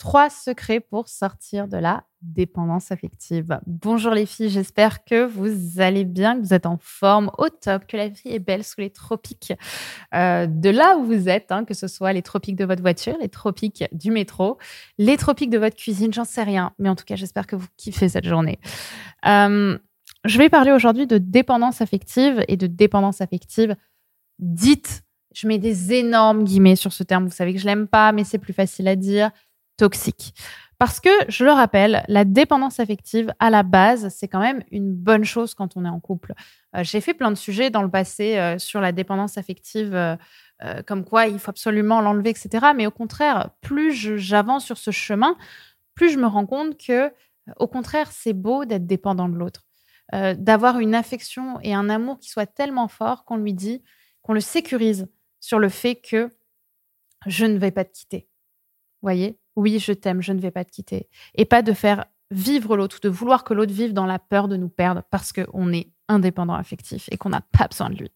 [0.00, 3.60] trois secrets pour sortir de la dépendance affective.
[3.66, 7.86] Bonjour les filles, j'espère que vous allez bien, que vous êtes en forme, au top,
[7.86, 9.52] que la vie est belle sous les tropiques
[10.14, 13.14] euh, de là où vous êtes, hein, que ce soit les tropiques de votre voiture,
[13.20, 14.56] les tropiques du métro,
[14.96, 17.68] les tropiques de votre cuisine, j'en sais rien, mais en tout cas j'espère que vous
[17.76, 18.58] kiffez cette journée.
[19.26, 19.78] Euh,
[20.24, 23.76] je vais parler aujourd'hui de dépendance affective et de dépendance affective
[24.38, 25.02] dite.
[25.34, 27.26] Je mets des énormes guillemets sur ce terme.
[27.26, 29.30] Vous savez que je l'aime pas, mais c'est plus facile à dire
[29.80, 30.34] toxique.
[30.78, 34.92] Parce que, je le rappelle, la dépendance affective, à la base, c'est quand même une
[34.92, 36.34] bonne chose quand on est en couple.
[36.76, 40.16] Euh, j'ai fait plein de sujets dans le passé euh, sur la dépendance affective, euh,
[40.86, 42.68] comme quoi il faut absolument l'enlever, etc.
[42.76, 45.36] Mais au contraire, plus j'avance sur ce chemin,
[45.94, 47.10] plus je me rends compte que,
[47.58, 49.66] au contraire, c'est beau d'être dépendant de l'autre.
[50.12, 53.82] d'avoir une affection et un amour qui soit tellement fort qu'on lui dit,
[54.22, 55.08] qu'on le sécurise
[55.40, 56.34] sur le fait que
[57.26, 58.28] je ne vais pas te quitter.
[59.02, 59.39] Voyez?
[59.56, 61.08] Oui, je t'aime, je ne vais pas te quitter.
[61.34, 64.56] Et pas de faire vivre l'autre de vouloir que l'autre vive dans la peur de
[64.56, 68.10] nous perdre parce qu'on est indépendant affectif et qu'on n'a pas besoin de lui.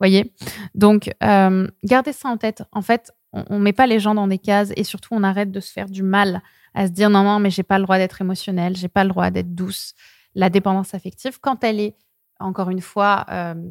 [0.00, 0.34] Voyez?
[0.74, 2.62] Donc, euh, gardez ça en tête.
[2.72, 5.50] En fait, on ne met pas les gens dans des cases et surtout, on arrête
[5.50, 6.42] de se faire du mal
[6.74, 9.10] à se dire non, non, mais j'ai pas le droit d'être émotionnelle, j'ai pas le
[9.10, 9.94] droit d'être douce.
[10.34, 11.96] La dépendance affective, quand elle est,
[12.40, 13.70] encore une fois, euh,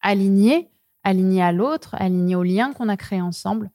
[0.00, 0.70] alignée,
[1.04, 3.70] alignée à l'autre, alignée au lien qu'on a créé ensemble,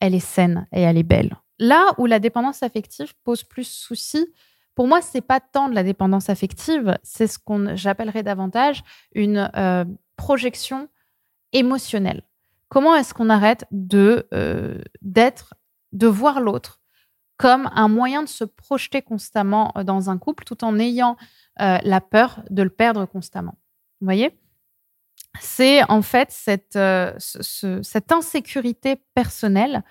[0.00, 1.36] elle est saine et elle est belle.
[1.62, 4.26] Là où la dépendance affective pose plus souci,
[4.74, 8.82] pour moi, c'est pas tant de la dépendance affective, c'est ce qu'on j'appellerais davantage
[9.14, 9.84] une euh,
[10.16, 10.88] projection
[11.52, 12.24] émotionnelle.
[12.68, 15.54] Comment est-ce qu'on arrête de euh, d'être,
[15.92, 16.80] de voir l'autre
[17.36, 21.16] comme un moyen de se projeter constamment euh, dans un couple, tout en ayant
[21.58, 23.54] la peur de le perdre constamment?
[24.00, 24.36] Vous voyez?
[25.40, 26.76] C'est en fait cette,
[28.10, 29.84] insécurité personnelle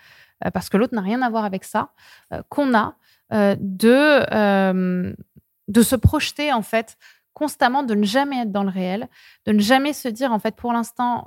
[0.50, 1.90] parce que l'autre n'a rien à voir avec ça,
[2.34, 2.96] euh, qu'on a
[3.34, 5.16] euh, de,
[5.68, 6.98] de se projeter en fait
[7.34, 9.08] constamment, de ne jamais être dans le réel,
[9.46, 11.26] de ne jamais se dire en fait pour l'instant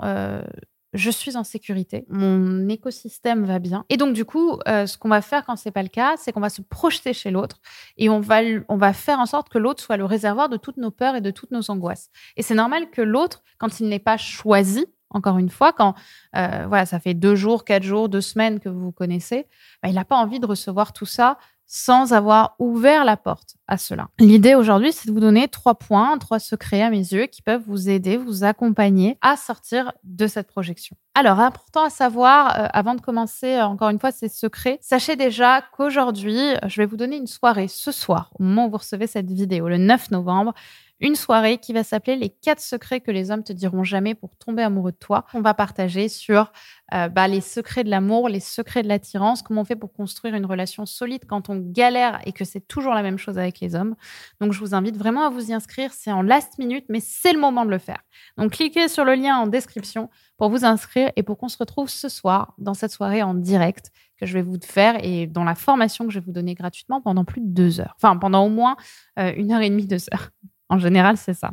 [0.92, 3.84] je suis en sécurité, mon écosystème va bien.
[3.88, 6.40] Et donc, du coup, ce qu'on va faire quand c'est pas le cas, c'est qu'on
[6.40, 7.60] va se projeter chez l'autre
[7.96, 10.76] et on va, on va faire en sorte que l'autre soit le réservoir de toutes
[10.76, 12.10] nos peurs et de toutes nos angoisses.
[12.36, 15.94] Et c'est normal que l'autre, quand il n'est pas choisi, encore une fois, quand
[16.36, 19.46] euh, voilà, ça fait deux jours, quatre jours, deux semaines que vous vous connaissez,
[19.82, 23.78] bah, il n'a pas envie de recevoir tout ça sans avoir ouvert la porte à
[23.78, 24.08] cela.
[24.18, 27.62] L'idée aujourd'hui, c'est de vous donner trois points, trois secrets à mes yeux qui peuvent
[27.66, 30.96] vous aider, vous accompagner à sortir de cette projection.
[31.14, 35.16] Alors, important à savoir, euh, avant de commencer, euh, encore une fois, ces secrets, sachez
[35.16, 39.06] déjà qu'aujourd'hui, je vais vous donner une soirée ce soir, au moment où vous recevez
[39.06, 40.54] cette vidéo, le 9 novembre,
[41.00, 44.36] une soirée qui va s'appeler Les quatre secrets que les hommes te diront jamais pour
[44.36, 45.26] tomber amoureux de toi.
[45.34, 46.52] On va partager sur
[46.94, 50.34] euh, bah, les secrets de l'amour, les secrets de l'attirance, comment on fait pour construire
[50.34, 53.74] une relation solide quand on galère et que c'est toujours la même chose avec les
[53.74, 53.94] hommes.
[54.40, 55.92] Donc, je vous invite vraiment à vous y inscrire.
[55.92, 58.02] C'est en last minute, mais c'est le moment de le faire.
[58.36, 61.88] Donc, cliquez sur le lien en description pour vous inscrire et pour qu'on se retrouve
[61.88, 65.54] ce soir dans cette soirée en direct que je vais vous faire et dans la
[65.54, 67.94] formation que je vais vous donner gratuitement pendant plus de deux heures.
[67.96, 68.76] Enfin, pendant au moins
[69.18, 70.30] euh, une heure et demie, deux heures.
[70.70, 71.50] En général, c'est ça.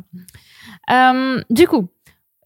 [0.90, 1.90] Euh, du coup,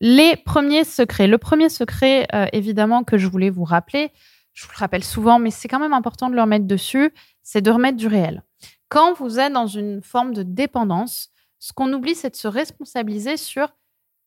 [0.00, 1.28] les premiers secrets.
[1.28, 4.10] Le premier secret, euh, évidemment, que je voulais vous rappeler,
[4.56, 7.12] je vous le rappelle souvent, mais c'est quand même important de le remettre dessus,
[7.42, 8.42] c'est de remettre du réel.
[8.88, 11.28] Quand vous êtes dans une forme de dépendance,
[11.58, 13.76] ce qu'on oublie, c'est de se responsabiliser sur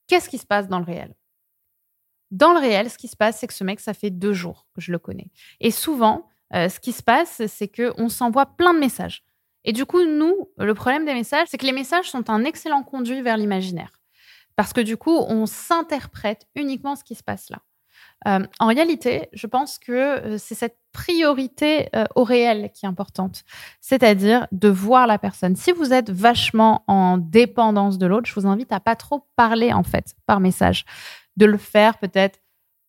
[0.08, 1.16] qu'est-ce qui se passe dans le réel.
[2.30, 4.68] Dans le réel, ce qui se passe, c'est que ce mec, ça fait deux jours
[4.76, 5.32] que je le connais.
[5.60, 9.24] Et souvent, euh, ce qui se passe, c'est qu'on s'envoie plein de messages.
[9.64, 12.84] Et du coup, nous, le problème des messages, c'est que les messages sont un excellent
[12.84, 14.00] conduit vers l'imaginaire.
[14.56, 17.64] Parce que du coup, on s'interprète uniquement ce qui se passe là.
[18.28, 22.90] Euh, en réalité, je pense que euh, c'est cette priorité euh, au réel qui est
[22.90, 23.44] importante,
[23.80, 25.56] c'est-à-dire de voir la personne.
[25.56, 29.72] Si vous êtes vachement en dépendance de l'autre, je vous invite à pas trop parler
[29.72, 30.86] en fait par message,
[31.38, 32.40] de le faire peut-être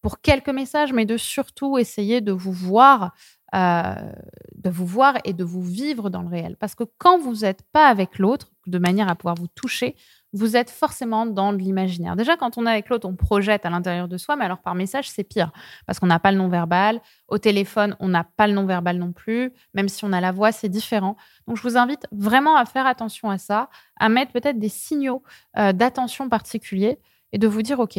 [0.03, 3.13] pour quelques messages, mais de surtout essayer de vous voir
[3.53, 6.57] de vous voir et de vous vivre dans le réel.
[6.57, 9.97] Parce que quand vous n'êtes pas avec l'autre, de manière à pouvoir vous toucher,
[10.33, 12.17] vous êtes forcément dans de l'imaginaire.
[12.17, 14.75] Déjà, quand on est avec l'autre, on projette à l'intérieur de soi, mais alors par
[14.75, 15.51] message, c'est pire,
[15.87, 17.01] parce qu'on n'a pas le non-verbal.
[17.29, 19.53] Au téléphone, on n'a pas le non-verbal non plus.
[19.75, 21.17] Même si on a la voix, c'est différent.
[21.47, 23.69] Donc, je vous invite vraiment à faire attention à ça,
[23.99, 25.23] à mettre peut-être des signaux
[25.59, 26.99] euh, d'attention particuliers
[27.33, 27.99] et de vous dire, OK,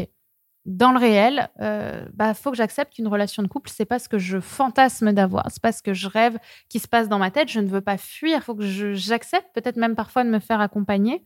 [0.66, 3.98] dans le réel, il euh, bah, faut que j'accepte qu'une relation de couple, c'est pas
[3.98, 6.38] ce que je fantasme d'avoir, c'est pas ce que je rêve
[6.70, 7.50] qui se passe dans ma tête.
[7.50, 11.24] Je ne veux pas fuir, faut que j'accepte, peut-être même parfois de me faire accompagner,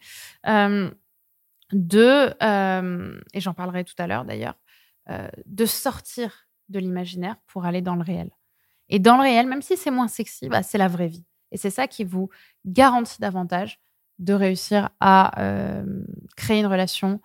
[0.47, 0.89] euh,
[1.73, 4.55] de, euh, et j'en parlerai tout à l'heure d'ailleurs,
[5.45, 8.31] de sortir de l'imaginaire pour aller dans le réel.
[8.89, 11.25] Et dans le réel, même si c'est moins sexy, bah, c'est la vraie vie.
[11.51, 12.29] Et c'est ça qui vous
[12.65, 13.79] garantit davantage
[14.17, 15.83] de réussir à
[16.35, 17.19] créer une relation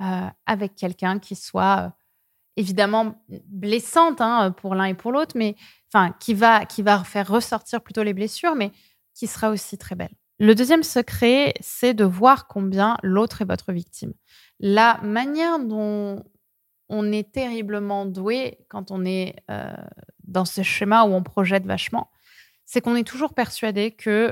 [0.00, 1.90] euh, avec quelqu'un qui soit euh,
[2.56, 3.14] évidemment
[3.48, 5.56] blessante hein, pour l'un et pour l'autre, mais
[5.88, 8.72] enfin qui va qui va faire ressortir plutôt les blessures, mais
[9.14, 10.14] qui sera aussi très belle.
[10.38, 14.12] Le deuxième secret, c'est de voir combien l'autre est votre victime.
[14.60, 16.22] La manière dont
[16.88, 19.36] on est terriblement doué quand on est
[20.24, 22.10] dans ce schéma où on projette vachement,
[22.66, 24.30] c'est qu'on est toujours persuadé que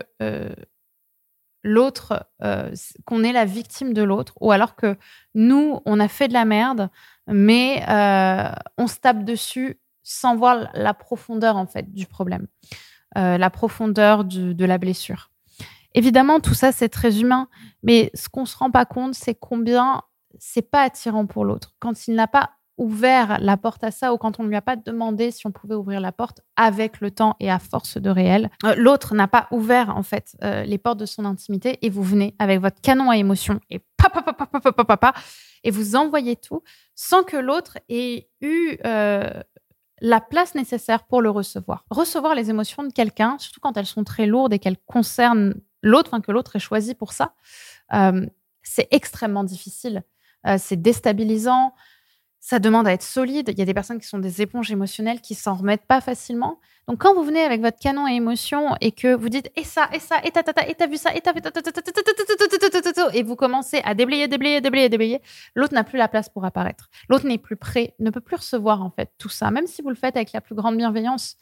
[1.65, 2.73] l'autre, euh,
[3.07, 4.97] qu'on est la victime de l'autre, ou alors que
[5.35, 6.91] nous, on a fait de la merde,
[7.27, 12.47] mais euh, on se tape dessus sans voir la profondeur en fait du problème,
[13.17, 15.31] euh, la profondeur de la blessure.
[15.95, 17.49] Évidemment, tout ça c'est très humain,
[17.83, 20.03] mais ce qu'on se rend pas compte, c'est combien
[20.39, 24.19] c'est pas attirant pour l'autre quand il n'a pas ouvert la porte à ça ou
[24.19, 27.11] quand on ne lui a pas demandé si on pouvait ouvrir la porte avec le
[27.11, 28.51] temps et à force de réel.
[28.65, 32.03] Euh, l'autre n'a pas ouvert en fait euh, les portes de son intimité et vous
[32.03, 35.15] venez avec votre canon à émotion et papa papa papa papa papa
[35.63, 36.63] et vous envoyez tout
[36.95, 39.31] sans que l'autre ait eu euh,
[40.01, 41.85] la place nécessaire pour le recevoir.
[41.91, 46.11] Recevoir les émotions de quelqu'un, surtout quand elles sont très lourdes et qu'elles concernent l'autre,
[46.13, 47.35] enfin que l'autre est choisi pour ça,
[48.63, 50.03] c'est extrêmement difficile.
[50.59, 51.73] c'est déstabilisant
[52.45, 53.49] ça demande à être solide.
[53.49, 56.61] Il y a des personnes qui sont des éponges émotionnelles qui s'en remettent pas facilement.
[56.87, 59.89] Donc quand vous venez avec votre canon à émotion et que vous dites et ça
[59.95, 61.41] et ça et ta et t'as vu ça et t'as vu
[63.15, 65.23] et vous commencez à déblayer déblayer déblayer déblayer,
[65.55, 66.91] l'autre n'a plus la place pour apparaître.
[67.09, 69.89] L'autre n'est plus prêt, ne peut plus recevoir en fait tout ça, même si vous
[69.89, 71.39] le faites avec la plus grande bienveillance.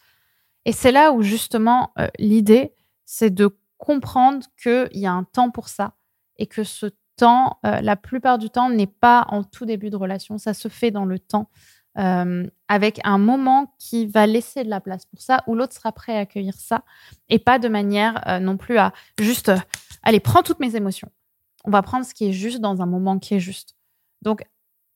[0.67, 2.75] Et c'est là où justement l'idée,
[3.07, 5.95] c'est de comprendre qu'il y a un temps pour ça
[6.39, 9.97] et que ce temps, euh, la plupart du temps, n'est pas en tout début de
[9.97, 10.39] relation.
[10.39, 11.49] Ça se fait dans le temps,
[11.99, 15.93] euh, avec un moment qui va laisser de la place pour ça, où l'autre sera
[15.93, 16.85] prêt à accueillir ça,
[17.29, 19.53] et pas de manière euh, non plus à juste,
[20.03, 21.11] allez, prends toutes mes émotions.
[21.65, 23.77] On va prendre ce qui est juste dans un moment qui est juste.
[24.23, 24.45] Donc,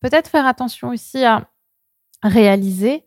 [0.01, 1.49] peut-être faire attention aussi à
[2.23, 3.07] réaliser,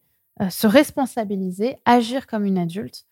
[0.49, 3.05] se responsabiliser, agir comme une adulte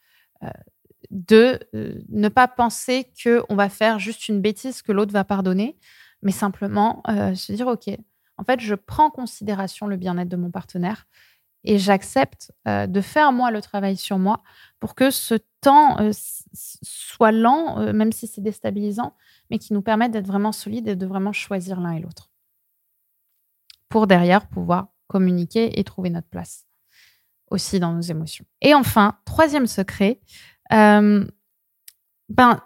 [1.12, 5.78] de euh, ne pas penser qu'on va faire juste une bêtise que l'autre va pardonner,
[6.22, 7.90] mais simplement euh, se dire, OK,
[8.38, 11.08] en fait, je prends en considération le bien-être de mon partenaire
[11.64, 14.44] et j'accepte euh, de faire moi le travail sur moi
[14.80, 15.98] pour que ce temps
[16.54, 19.16] soit lent, même si c'est déstabilisant,
[19.50, 22.30] mais qui nous permette d'être vraiment solide et de vraiment choisir l'un et l'autre.
[23.90, 26.68] Pour derrière pouvoir communiquer et trouver notre place
[27.50, 28.46] aussi dans nos émotions.
[28.62, 30.20] Et enfin, troisième secret,
[30.70, 32.62] ben,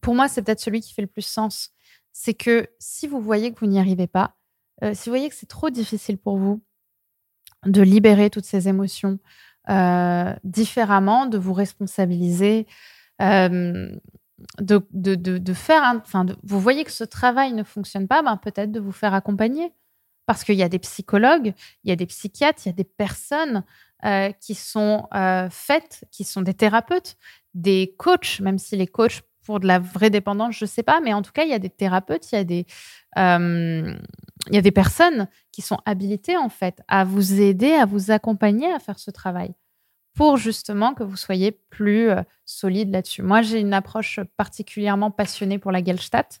[0.00, 1.70] pour moi, c'est peut-être celui qui fait le plus sens.
[2.12, 4.36] C'est que si vous voyez que vous n'y arrivez pas,
[4.82, 6.62] euh, si vous voyez que c'est trop difficile pour vous
[7.66, 9.18] de libérer toutes ces émotions
[9.70, 12.66] euh, différemment, de vous responsabiliser,
[13.20, 14.00] de,
[14.92, 18.80] de, de, faire, enfin, vous voyez que ce travail ne fonctionne pas, ben, peut-être de
[18.80, 19.72] vous faire accompagner.
[20.26, 21.54] Parce qu'il y a des psychologues,
[21.84, 23.64] il y a des psychiatres, il y a des personnes
[24.04, 27.16] euh, qui sont euh, faites, qui sont des thérapeutes,
[27.54, 31.00] des coachs, même si les coachs pour de la vraie dépendance, je ne sais pas,
[31.00, 32.66] mais en tout cas, il y a des thérapeutes, il y a des,
[33.18, 33.94] euh,
[34.48, 38.10] il y a des personnes qui sont habilitées en fait à vous aider, à vous
[38.10, 39.54] accompagner à faire ce travail
[40.14, 42.10] pour justement que vous soyez plus
[42.44, 43.22] solide là-dessus.
[43.22, 46.40] Moi, j'ai une approche particulièrement passionnée pour la Gestalt.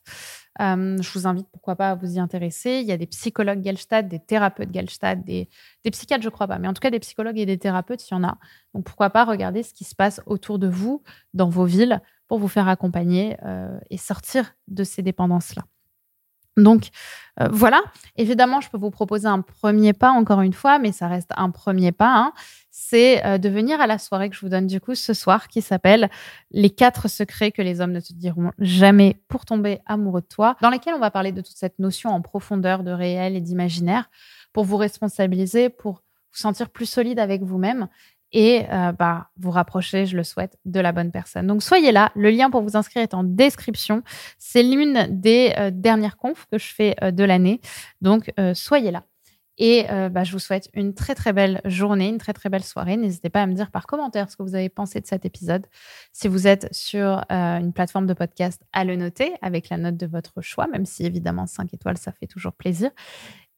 [0.60, 2.80] Euh, je vous invite, pourquoi pas, à vous y intéresser.
[2.80, 5.48] Il y a des psychologues Gestalt, des thérapeutes Gestalt, des,
[5.84, 8.14] des psychiatres, je crois pas, mais en tout cas, des psychologues et des thérapeutes, il
[8.14, 8.38] y en a.
[8.74, 12.38] Donc, pourquoi pas regarder ce qui se passe autour de vous, dans vos villes, pour
[12.38, 15.64] vous faire accompagner euh, et sortir de ces dépendances-là.
[16.56, 16.90] Donc
[17.40, 17.82] euh, voilà,
[18.16, 21.50] évidemment, je peux vous proposer un premier pas, encore une fois, mais ça reste un
[21.50, 22.14] premier pas.
[22.14, 22.32] Hein.
[22.70, 25.48] C'est euh, de venir à la soirée que je vous donne du coup ce soir,
[25.48, 26.10] qui s'appelle
[26.52, 30.56] Les quatre secrets que les hommes ne te diront jamais pour tomber amoureux de toi,
[30.62, 34.08] dans lesquels on va parler de toute cette notion en profondeur de réel et d'imaginaire,
[34.52, 37.88] pour vous responsabiliser, pour vous sentir plus solide avec vous-même
[38.34, 41.46] et euh, bah, vous rapprocher, je le souhaite, de la bonne personne.
[41.46, 42.10] Donc soyez là.
[42.16, 44.02] Le lien pour vous inscrire est en description.
[44.38, 47.60] C'est l'une des euh, dernières confs que je fais euh, de l'année.
[48.02, 49.04] Donc soyez là.
[49.56, 52.96] Et bah, je vous souhaite une très très belle journée, une très très belle soirée.
[52.96, 55.66] N'hésitez pas à me dire par commentaire ce que vous avez pensé de cet épisode.
[56.12, 60.06] Si vous êtes sur une plateforme de podcast, à le noter avec la note de
[60.06, 62.90] votre choix, même si évidemment 5 étoiles, ça fait toujours plaisir.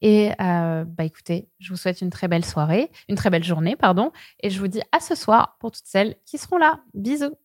[0.01, 3.75] Et euh, bah écoutez, je vous souhaite une très belle soirée, une très belle journée,
[3.75, 4.11] pardon,
[4.41, 6.81] et je vous dis à ce soir pour toutes celles qui seront là.
[6.93, 7.35] Bisous.